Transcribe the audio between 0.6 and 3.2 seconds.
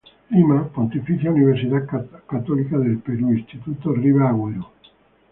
Pontificia Universidad Católica del